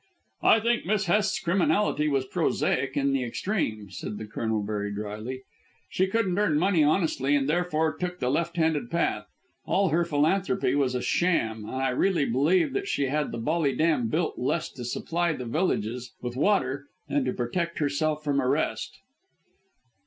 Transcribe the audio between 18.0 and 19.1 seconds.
from arrest."